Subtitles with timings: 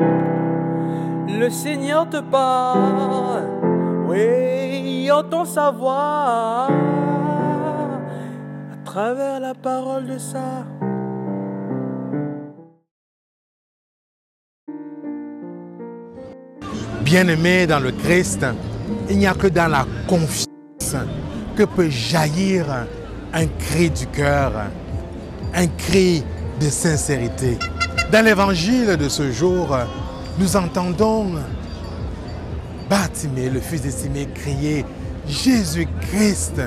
[0.00, 3.44] Le Seigneur te parle,
[4.08, 6.68] oui, entend sa voix
[8.72, 10.64] à travers la parole de ça.
[17.02, 18.46] Bien-aimé dans le Christ,
[19.08, 20.96] il n'y a que dans la confiance
[21.56, 22.66] que peut jaillir
[23.32, 24.52] un cri du cœur,
[25.54, 26.22] un cri
[26.60, 27.58] de sincérité.
[28.12, 29.78] Dans l'évangile de ce jour,
[30.36, 31.34] nous entendons
[32.88, 34.84] Bartimée, le fils d'Estimé, crier
[35.28, 36.60] Jésus-Christ,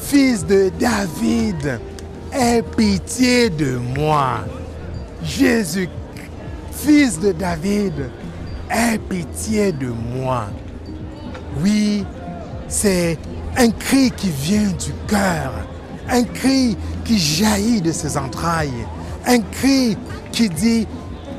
[0.00, 1.80] fils de David,
[2.32, 4.44] aie pitié de moi.
[5.24, 5.88] Jésus,
[6.70, 8.10] fils de David,
[8.70, 10.44] aie pitié de moi.
[11.60, 12.04] Oui,
[12.68, 13.18] c'est
[13.56, 15.54] un cri qui vient du cœur,
[16.08, 18.86] un cri qui jaillit de ses entrailles,
[19.26, 19.96] un cri
[20.32, 20.86] qui dit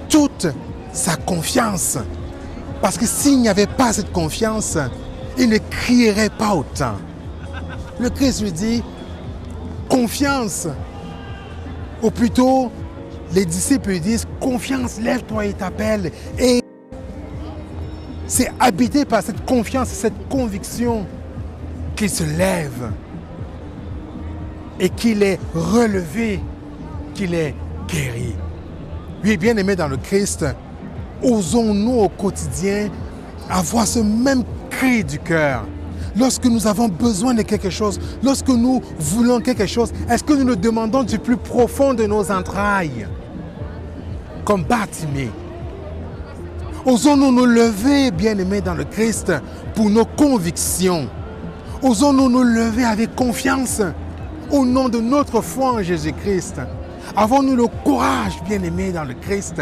[0.09, 0.47] toute
[0.93, 1.97] sa confiance.
[2.81, 4.77] Parce que s'il n'y avait pas cette confiance,
[5.37, 6.95] il ne crierait pas autant.
[7.99, 8.83] Le Christ lui dit,
[9.89, 10.67] confiance.
[12.03, 12.71] Ou plutôt,
[13.33, 16.11] les disciples lui disent, confiance, lève-toi et t'appelle.
[16.37, 16.61] Et
[18.27, 21.05] c'est habité par cette confiance, cette conviction
[21.95, 22.91] qu'il se lève
[24.79, 26.41] et qu'il est relevé,
[27.13, 27.55] qu'il est
[27.95, 28.35] guéri.
[29.23, 30.45] Oui, bien aimé dans le Christ,
[31.23, 32.89] osons-nous au quotidien
[33.49, 35.65] avoir ce même cri du cœur.
[36.17, 40.45] Lorsque nous avons besoin de quelque chose, lorsque nous voulons quelque chose, est-ce que nous
[40.45, 43.07] le demandons du plus profond de nos entrailles?
[44.45, 45.29] Comme Bartimée.
[46.85, 49.33] Osons-nous nous lever, bien-aimés dans le Christ,
[49.73, 51.09] pour nos convictions.
[51.81, 53.81] Osons-nous nous lever avec confiance
[54.51, 56.61] au nom de notre foi en Jésus-Christ.
[57.15, 59.61] Avons-nous le courage, bien-aimés dans le Christ,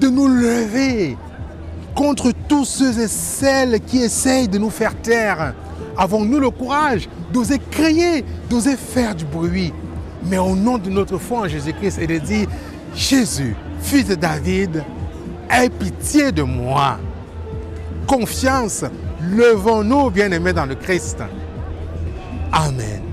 [0.00, 1.16] de nous lever
[1.94, 5.54] contre tous ceux et celles qui essayent de nous faire taire?
[5.96, 9.72] Avons-nous le courage d'oser crier, d'oser faire du bruit,
[10.24, 12.48] mais au nom de notre foi en Jésus-Christ et de dire,
[12.94, 14.84] Jésus, fils de David,
[15.50, 16.98] aie pitié de moi.
[18.06, 18.84] Confiance,
[19.34, 21.18] levons-nous, bien-aimés dans le Christ.
[22.52, 23.05] Amen.